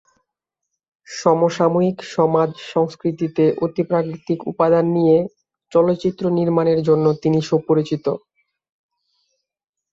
[1.07, 5.17] সমসাময়িক সমাজ সংস্কৃতিতে অতিপ্রাকৃত উপাদান নিয়ে
[5.71, 8.05] চলচ্চিত্র নির্মাণের জন্য তিনি সুপরিচিত।